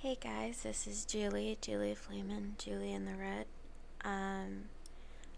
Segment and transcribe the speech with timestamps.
[0.00, 3.46] Hey guys, this is Julie, Julie Fleeman, Julie and the Red.
[4.04, 4.66] Um,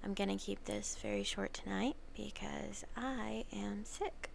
[0.05, 4.29] I'm gonna keep this very short tonight because I am sick.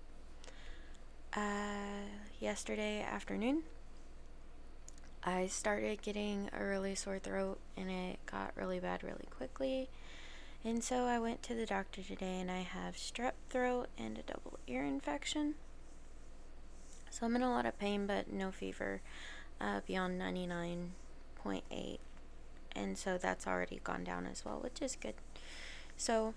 [1.31, 2.09] Uh,
[2.39, 3.61] yesterday afternoon,
[5.23, 9.89] I started getting a really sore throat and it got really bad really quickly.
[10.64, 14.23] And so I went to the doctor today and I have strep throat and a
[14.23, 15.54] double ear infection.
[17.12, 19.02] So I'm in a lot of pain but no fever
[19.59, 21.97] uh, beyond 99.8.
[22.75, 25.15] And so that's already gone down as well, which is good.
[25.97, 26.33] So,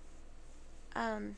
[0.94, 1.36] um,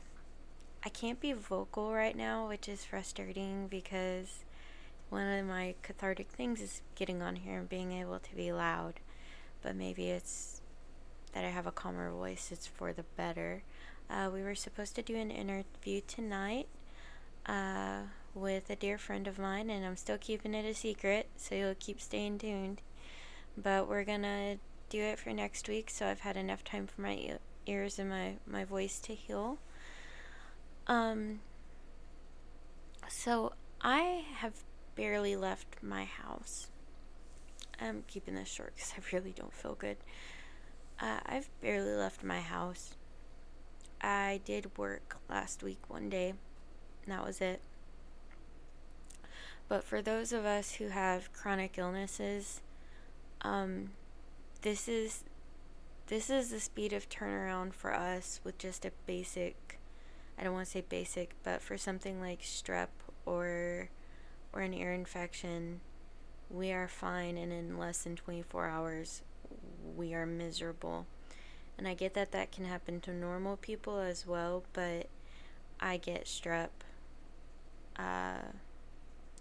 [0.83, 4.43] I can't be vocal right now, which is frustrating because
[5.09, 8.99] one of my cathartic things is getting on here and being able to be loud.
[9.61, 10.61] But maybe it's
[11.33, 13.63] that I have a calmer voice, it's for the better.
[14.09, 16.67] Uh, we were supposed to do an interview tonight.
[17.45, 18.01] Uh,
[18.33, 21.75] with a dear friend of mine, and I'm still keeping it a secret, so you'll
[21.75, 22.81] keep staying tuned.
[23.57, 24.57] But we're gonna
[24.89, 28.35] do it for next week, so I've had enough time for my ears and my,
[28.45, 29.57] my voice to heal.
[30.87, 31.39] Um,
[33.07, 34.63] so I have
[34.95, 36.67] barely left my house.
[37.79, 39.97] I'm keeping this short because I really don't feel good.
[40.99, 42.95] Uh, I've barely left my house.
[44.01, 46.33] I did work last week one day,
[47.03, 47.61] and that was it.
[49.71, 52.59] But for those of us who have chronic illnesses,
[53.39, 53.91] um,
[54.63, 55.23] this is
[56.07, 59.79] this is the speed of turnaround for us with just a basic
[60.37, 62.89] I don't want to say basic, but for something like strep
[63.25, 63.87] or
[64.51, 65.79] or an ear infection,
[66.49, 69.21] we are fine and in less than 24 hours
[69.95, 71.05] we are miserable.
[71.77, 75.07] And I get that that can happen to normal people as well, but
[75.79, 76.71] I get strep
[77.95, 78.49] uh,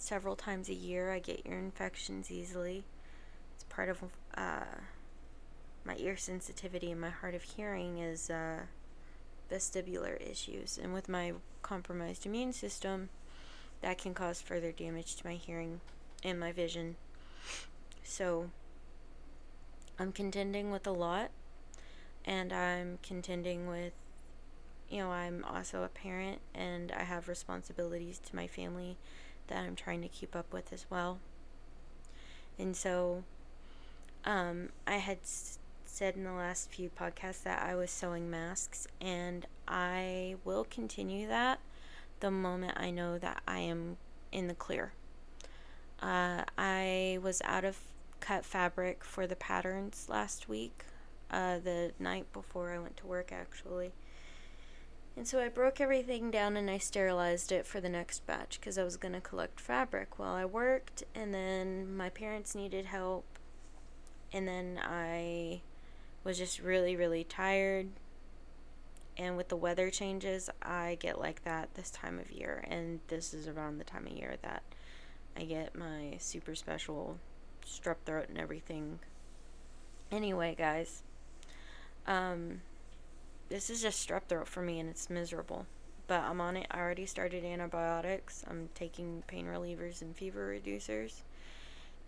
[0.01, 1.13] several times a year.
[1.13, 2.85] I get ear infections easily.
[3.55, 4.03] It's part of
[4.35, 4.81] uh,
[5.85, 8.61] my ear sensitivity and my hard of hearing is uh,
[9.51, 10.79] vestibular issues.
[10.83, 13.11] And with my compromised immune system,
[13.83, 15.81] that can cause further damage to my hearing
[16.25, 16.97] and my vision.
[18.03, 18.51] So
[19.99, 21.31] I'm contending with a lot,
[22.25, 23.93] and I'm contending with,
[24.89, 28.97] you know, I'm also a parent and I have responsibilities to my family
[29.51, 31.19] that I'm trying to keep up with as well.
[32.59, 33.25] And so
[34.25, 38.89] um, I had s- said in the last few podcasts that I was sewing masks,
[39.01, 41.61] and I will continue that
[42.21, 43.97] the moment I know that I am
[44.33, 44.93] in the clear.
[46.01, 47.79] Uh, I was out of
[48.21, 50.85] cut fabric for the patterns last week,
[51.31, 53.93] uh, the night before I went to work, actually.
[55.21, 58.79] And so I broke everything down and I sterilized it for the next batch because
[58.79, 61.05] I was going to collect fabric while I worked.
[61.15, 63.27] And then my parents needed help.
[64.33, 65.61] And then I
[66.25, 67.89] was just really, really tired.
[69.19, 72.65] And with the weather changes, I get like that this time of year.
[72.67, 74.63] And this is around the time of year that
[75.37, 77.19] I get my super special
[77.67, 79.01] strep throat and everything.
[80.11, 81.03] Anyway, guys.
[82.07, 82.63] Um,
[83.51, 85.67] this is just strep throat for me and it's miserable.
[86.07, 86.67] But I'm on it.
[86.71, 88.45] I already started antibiotics.
[88.49, 91.21] I'm taking pain relievers and fever reducers.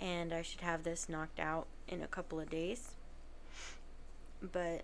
[0.01, 2.93] And I should have this knocked out in a couple of days.
[4.41, 4.83] But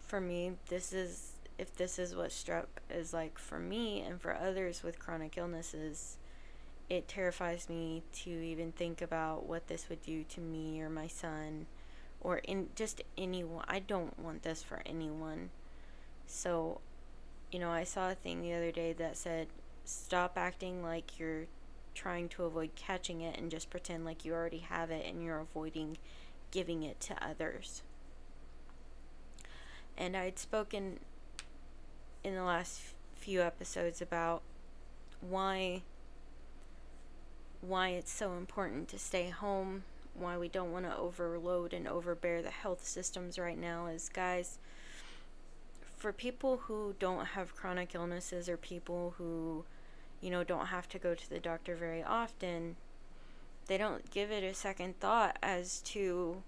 [0.00, 4.34] for me, this is if this is what strep is like for me and for
[4.34, 6.16] others with chronic illnesses,
[6.88, 11.06] it terrifies me to even think about what this would do to me or my
[11.06, 11.66] son
[12.20, 13.64] or in just anyone.
[13.68, 15.50] I don't want this for anyone.
[16.28, 16.80] So,
[17.50, 19.48] you know, I saw a thing the other day that said,
[19.84, 21.46] stop acting like you're
[21.94, 25.40] trying to avoid catching it and just pretend like you already have it and you're
[25.40, 25.96] avoiding
[26.50, 27.82] giving it to others.
[29.96, 31.00] And I'd spoken
[32.22, 32.82] in the last
[33.16, 34.42] few episodes about
[35.20, 35.82] why
[37.60, 39.82] why it's so important to stay home,
[40.14, 44.58] why we don't want to overload and overbear the health systems right now is guys,
[45.98, 49.64] for people who don't have chronic illnesses or people who,
[50.20, 52.76] you know, don't have to go to the doctor very often,
[53.66, 56.42] they don't give it a second thought as to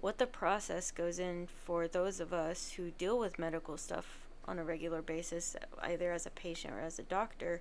[0.00, 4.58] what the process goes in for those of us who deal with medical stuff on
[4.58, 7.60] a regular basis, either as a patient or as a doctor.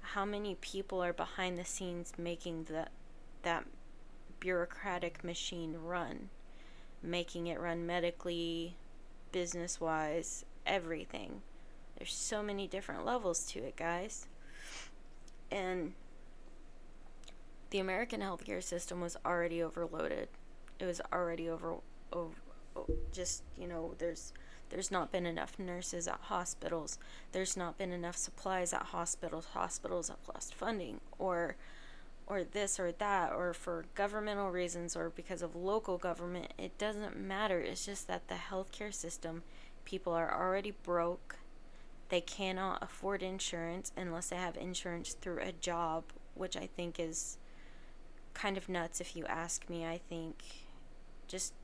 [0.00, 2.90] How many people are behind the scenes making that
[3.42, 3.64] that
[4.40, 6.30] bureaucratic machine run,
[7.02, 8.74] making it run medically,
[9.32, 11.42] business wise, everything.
[11.96, 14.26] There's so many different levels to it, guys.
[15.50, 15.94] And
[17.70, 20.28] the American healthcare system was already overloaded.
[20.78, 21.76] It was already over,
[22.12, 22.34] over
[23.12, 24.32] just, you know, there's
[24.68, 26.98] there's not been enough nurses at hospitals.
[27.32, 29.46] There's not been enough supplies at hospitals.
[29.52, 31.56] Hospitals have lost funding or
[32.26, 36.52] or this or that or for governmental reasons or because of local government.
[36.58, 37.60] It doesn't matter.
[37.60, 39.44] It's just that the healthcare system
[39.86, 41.36] people are already broke.
[42.10, 46.04] They cannot afford insurance unless they have insurance through a job,
[46.34, 47.38] which I think is
[48.34, 49.86] kind of nuts if you ask me.
[49.86, 50.42] I think
[51.26, 51.54] just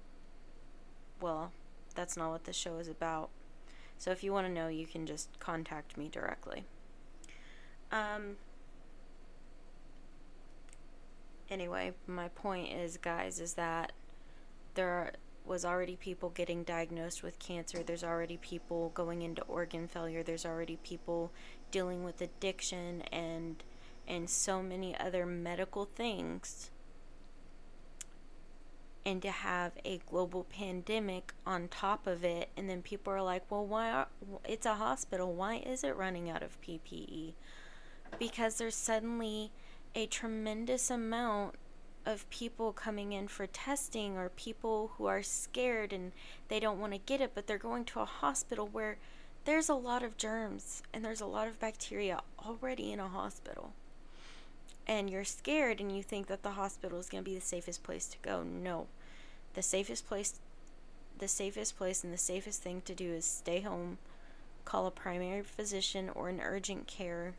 [1.20, 1.52] well,
[1.94, 3.28] that's not what the show is about.
[3.98, 6.64] So if you want to know, you can just contact me directly.
[7.92, 8.36] Um,
[11.48, 13.92] anyway, my point is, guys, is that
[14.74, 15.12] there
[15.44, 17.82] was already people getting diagnosed with cancer.
[17.82, 20.22] There's already people going into organ failure.
[20.22, 21.32] There's already people
[21.70, 23.62] dealing with addiction and
[24.06, 26.70] and so many other medical things
[29.04, 33.48] and to have a global pandemic on top of it and then people are like
[33.50, 34.08] well why are,
[34.44, 37.32] it's a hospital why is it running out of ppe
[38.18, 39.50] because there's suddenly
[39.94, 41.54] a tremendous amount
[42.04, 46.12] of people coming in for testing or people who are scared and
[46.48, 48.96] they don't want to get it but they're going to a hospital where
[49.44, 53.72] there's a lot of germs and there's a lot of bacteria already in a hospital
[54.86, 57.82] and you're scared and you think that the hospital is going to be the safest
[57.82, 58.42] place to go.
[58.42, 58.86] No.
[59.54, 60.40] The safest place
[61.18, 63.98] the safest place and the safest thing to do is stay home,
[64.64, 67.34] call a primary physician or an urgent care.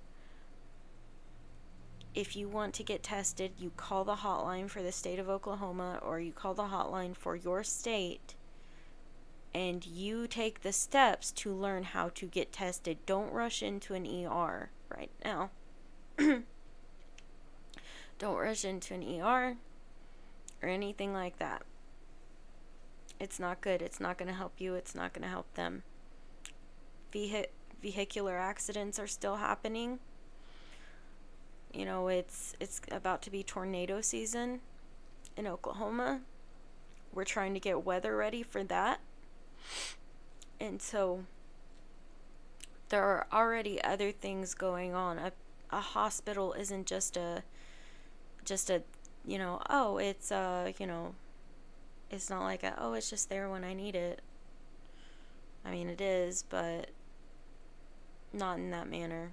[2.16, 6.00] If you want to get tested, you call the hotline for the state of Oklahoma
[6.04, 8.36] or you call the hotline for your state
[9.54, 12.98] and you take the steps to learn how to get tested.
[13.06, 15.52] Don't rush into an ER right now.
[18.20, 19.58] Don't rush into an ER
[20.62, 21.64] or anything like that.
[23.20, 23.82] It's not good.
[23.82, 24.76] It's not going to help you.
[24.76, 25.84] It's not going to help them.
[27.14, 27.48] Vehi-
[27.82, 30.00] vehicular accidents are still happening.
[31.74, 34.62] You know, it's it's about to be tornado season
[35.36, 36.22] in Oklahoma.
[37.14, 39.00] We're trying to get weather ready for that.
[40.60, 41.26] And so
[42.90, 45.18] there are already other things going on.
[45.18, 45.32] A,
[45.72, 47.44] a hospital isn't just a
[48.46, 48.84] just a
[49.26, 51.16] you know oh it's a, you know
[52.12, 54.22] it's not like a oh it's just there when i need it
[55.66, 56.90] i mean it is but
[58.34, 59.32] not in that manner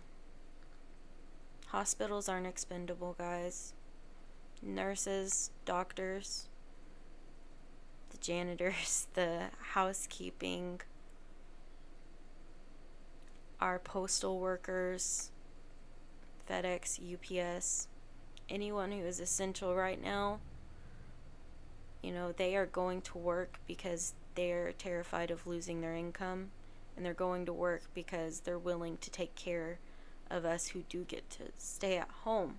[1.71, 3.75] hospitals aren't expendable guys.
[4.63, 6.49] Nurses doctors
[8.11, 10.81] the janitors the housekeeping
[13.61, 15.31] our postal workers
[16.49, 17.89] fedex ups
[18.49, 20.41] anyone who is essential right now,
[22.03, 26.51] you know, they are going to work because they're terrified of losing their income
[26.97, 29.79] and they're going to work because they're willing to take care
[30.31, 32.59] of us who do get to stay at home.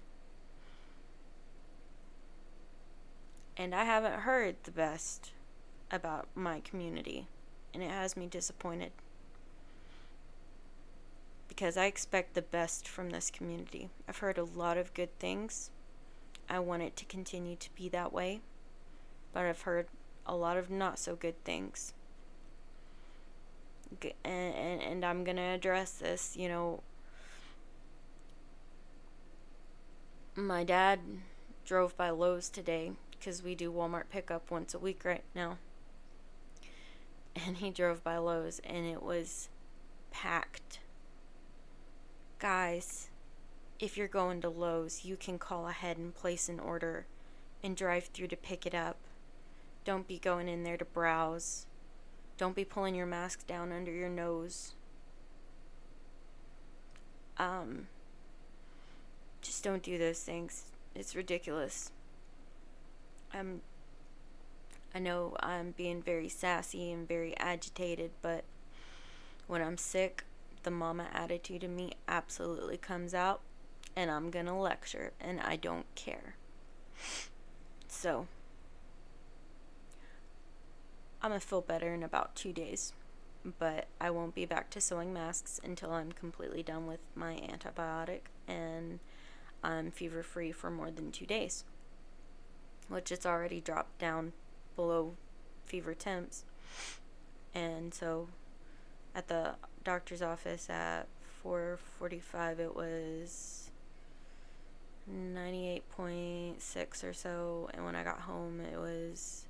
[3.58, 5.32] And I haven't heard the best
[5.92, 7.28] about my community,
[7.74, 8.92] and it has me disappointed
[11.48, 13.90] because I expect the best from this community.
[14.08, 15.70] I've heard a lot of good things,
[16.52, 18.42] I want it to continue to be that way.
[19.34, 19.88] But I've heard
[20.26, 21.94] a lot of not so good things.
[24.02, 26.82] And, and, and I'm going to address this, you know.
[30.36, 31.02] My dad
[31.66, 35.58] drove by Lowe's today because we do Walmart pickup once a week right now.
[37.36, 39.50] And he drove by Lowe's and it was
[40.10, 40.80] packed.
[42.40, 43.10] Guys,
[43.78, 47.06] if you're going to Lowe's, you can call ahead and place an order
[47.62, 48.96] and drive through to pick it up.
[49.84, 51.66] Don't be going in there to browse.
[52.38, 54.76] Don't be pulling your mask down under your nose.
[57.38, 57.88] Um,
[59.42, 60.72] just don't do those things.
[60.96, 61.92] It's ridiculous.
[63.34, 63.62] I'm
[64.94, 68.44] I know I'm being very sassy and very agitated, but
[69.48, 70.26] when I'm sick,
[70.64, 73.42] the mama attitude in me absolutely comes out
[73.96, 76.36] and I'm going to lecture, and I don't care.
[77.88, 78.28] So,
[81.22, 82.94] I'm going to feel better in about two days,
[83.60, 88.22] but I won't be back to sewing masks until I'm completely done with my antibiotic
[88.48, 89.00] and
[89.64, 91.64] I'm fever free for more than two days,
[92.88, 94.34] which it's already dropped down
[94.76, 95.14] below
[95.66, 96.46] fever temps.
[97.54, 98.30] And so,
[99.14, 101.08] at the doctor's office at
[101.44, 103.72] 4:45 it was
[105.10, 107.70] 98.6 or so.
[107.74, 109.46] And when I got home it was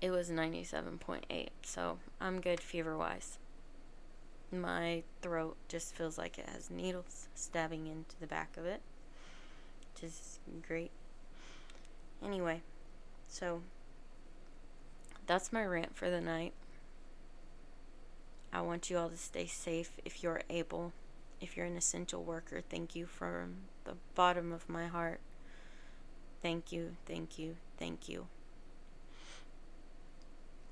[0.00, 3.38] it was 97.8 so I'm good fever wise
[4.50, 8.80] my throat just feels like it has needles stabbing into the back of it
[9.94, 10.90] which is great
[12.24, 12.60] anyway
[13.28, 13.60] so
[15.26, 16.52] that's my rant for the night
[18.50, 20.92] I want you all to stay safe if you're able
[21.40, 25.20] if you're an essential worker, thank you from the bottom of my heart.
[26.42, 28.26] Thank you, thank you, thank you.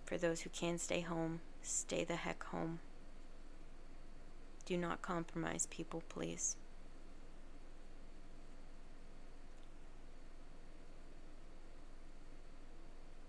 [0.04, 2.80] For those who can stay home, stay the heck home.
[4.66, 6.56] Do not compromise people, please.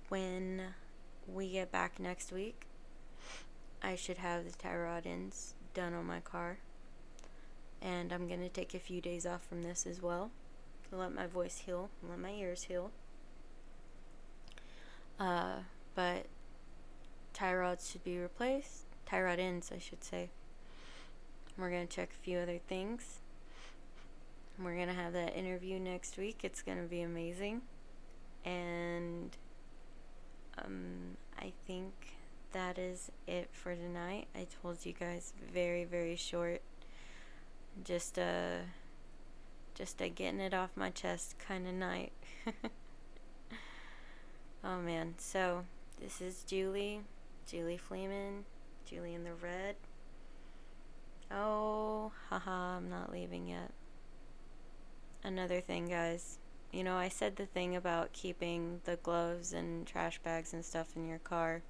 [0.09, 0.61] When
[1.27, 2.65] we get back next week,
[3.81, 6.57] I should have the tie rod ends done on my car
[7.81, 10.31] and I'm going to take a few days off from this as well
[10.89, 12.91] to let my voice heal, let my ears heal.
[15.19, 15.57] Uh,
[15.95, 16.25] but
[17.33, 20.29] tie rods should be replaced, tie rod ends, I should say.
[21.57, 23.19] We're going to check a few other things.
[24.59, 26.39] We're going to have that interview next week.
[26.43, 27.61] It's going to be amazing.
[28.45, 29.35] And
[30.63, 31.93] um, I think
[32.53, 34.27] that is it for tonight.
[34.35, 36.61] I told you guys very, very short
[37.83, 38.61] just a
[39.75, 42.11] just a getting it off my chest kind of night.
[44.63, 45.65] oh man, so
[46.01, 47.01] this is Julie,
[47.47, 48.43] Julie Fleeman,
[48.85, 49.75] Julie and the red.
[51.31, 53.71] Oh, haha, I'm not leaving yet.
[55.23, 56.39] Another thing, guys.
[56.71, 60.95] You know, I said the thing about keeping the gloves and trash bags and stuff
[60.95, 61.61] in your car.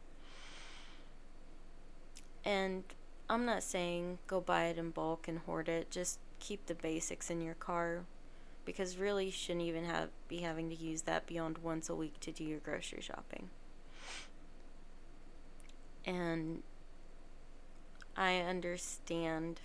[2.44, 2.84] And
[3.30, 5.92] I'm not saying go buy it in bulk and hoard it.
[5.92, 8.04] Just keep the basics in your car
[8.64, 12.20] because really you shouldn't even have be having to use that beyond once a week
[12.20, 13.50] to do your grocery shopping.
[16.06, 16.64] And
[18.18, 19.62] I understand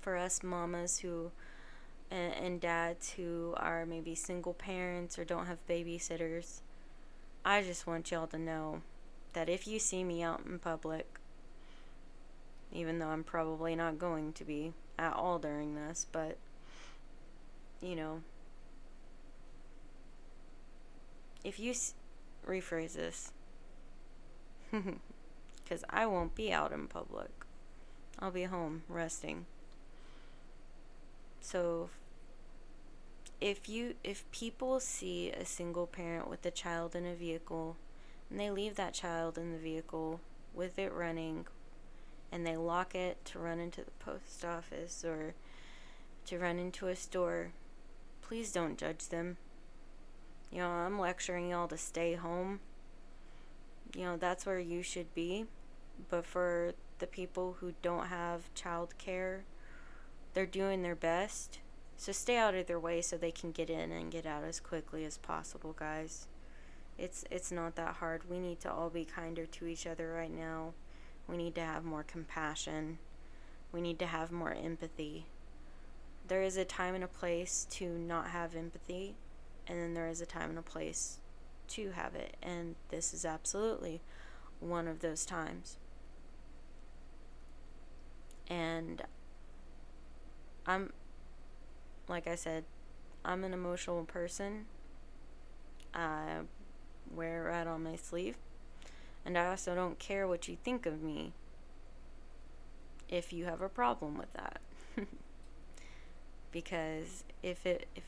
[0.00, 1.32] for us mamas who
[2.10, 6.60] and, and dads who are maybe single parents or don't have babysitters.
[7.44, 8.82] I just want y'all to know
[9.34, 11.06] that if you see me out in public
[12.72, 16.36] even though I'm probably not going to be at all during this, but
[17.80, 18.20] you know,
[21.44, 21.94] if you s-
[22.46, 23.32] rephrase this,
[25.64, 27.30] because I won't be out in public,
[28.24, 29.44] I'll be home resting.
[31.42, 31.90] So,
[33.38, 37.76] if you if people see a single parent with a child in a vehicle,
[38.30, 40.20] and they leave that child in the vehicle
[40.54, 41.44] with it running
[42.32, 45.34] and they lock it to run into the post office or
[46.24, 47.50] to run into a store,
[48.22, 49.36] please don't judge them.
[50.50, 52.60] You know, I'm lecturing y'all to stay home.
[53.94, 55.44] You know, that's where you should be.
[56.08, 56.72] But for
[57.04, 59.44] the people who don't have child care,
[60.32, 61.58] they're doing their best.
[61.98, 64.58] So stay out of their way so they can get in and get out as
[64.58, 66.28] quickly as possible, guys.
[66.96, 68.30] It's it's not that hard.
[68.30, 70.72] We need to all be kinder to each other right now.
[71.28, 72.96] We need to have more compassion.
[73.70, 75.26] We need to have more empathy.
[76.26, 79.14] There is a time and a place to not have empathy,
[79.66, 81.18] and then there is a time and a place
[81.68, 82.38] to have it.
[82.42, 84.00] And this is absolutely
[84.58, 85.76] one of those times.
[88.48, 89.02] And
[90.66, 90.92] I'm,
[92.08, 92.64] like I said,
[93.24, 94.66] I'm an emotional person.
[95.94, 96.40] I
[97.14, 98.36] wear it right on my sleeve.
[99.24, 101.32] And I also don't care what you think of me
[103.08, 104.60] if you have a problem with that.
[106.52, 108.04] because if it if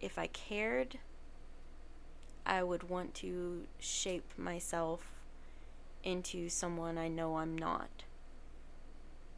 [0.00, 0.98] if I cared,
[2.46, 5.12] I would want to shape myself
[6.02, 8.04] into someone I know I'm not.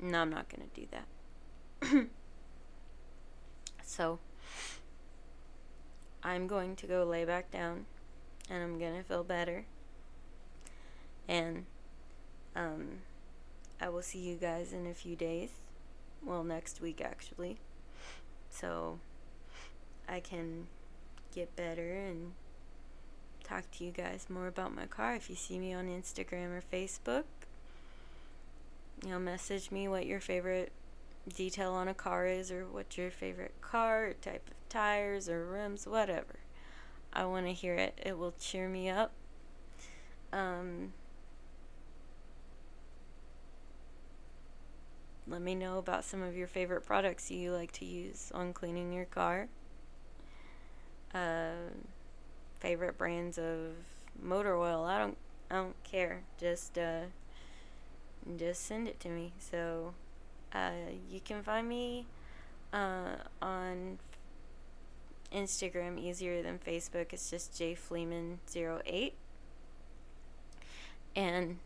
[0.03, 2.09] No, I'm not going to do that.
[3.85, 4.19] so,
[6.25, 7.87] I'm going to go lay back down
[8.51, 9.65] and I'm going to feel better.
[11.29, 11.67] And
[12.57, 12.99] um,
[13.81, 15.51] I will see you guys in a few days.
[16.25, 17.59] Well, next week actually.
[18.51, 18.99] So
[20.09, 20.67] I can
[21.33, 22.33] get better and
[23.45, 25.15] talk to you guys more about my car.
[25.15, 27.25] If you see me on Instagram or Facebook,
[29.03, 30.73] you know, message me what your favorite
[31.35, 35.87] detail on a car is or what your favorite car type of tires or rims,
[35.87, 36.37] whatever.
[37.13, 37.99] I want to hear it.
[38.03, 39.13] It will cheer me up.
[40.33, 40.93] Um,
[45.29, 48.93] let me know about some of your favorite products you like to use on cleaning
[48.93, 49.49] your car.
[51.15, 51.71] Uh,
[52.61, 53.75] favorite brands of
[54.21, 54.85] motor oil.
[54.85, 55.17] I don't
[55.51, 56.23] I don't care.
[56.39, 57.03] Just uh,
[58.37, 59.33] just send it to me.
[59.39, 59.95] So
[60.53, 60.71] uh,
[61.11, 62.07] you can find me
[62.73, 63.99] uh, on
[65.33, 67.13] Instagram easier than Facebook.
[67.13, 69.13] It's just jfleeman08.
[71.15, 71.59] And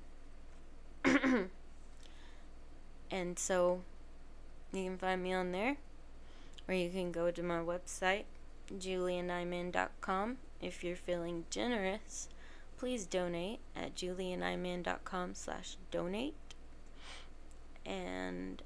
[3.10, 3.80] and so
[4.72, 5.76] you can find me on there
[6.68, 8.24] or you can go to my website
[8.76, 12.28] julianyman.com if you're feeling generous
[12.76, 16.34] please donate at julianyman.com slash donate
[17.86, 18.62] and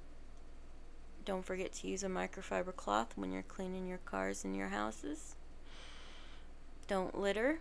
[1.24, 5.36] don't forget to use a microfiber cloth when you're cleaning your cars and your houses.
[6.88, 7.60] Don't litter.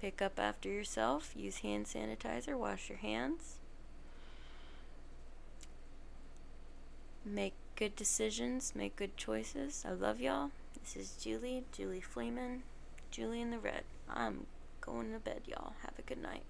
[0.00, 1.32] Pick up after yourself.
[1.34, 2.58] Use hand sanitizer.
[2.58, 3.56] Wash your hands.
[7.24, 8.72] Make good decisions.
[8.74, 9.84] Make good choices.
[9.88, 10.50] I love y'all.
[10.82, 12.60] This is Julie, Julie Fleeman,
[13.10, 13.84] Julie and the Red.
[14.08, 14.46] I'm
[14.80, 15.74] going to bed, y'all.
[15.82, 16.42] Have a good night.